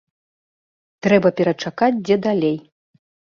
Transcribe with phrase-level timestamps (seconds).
[1.07, 2.57] Трэба перачакаць дзе далей.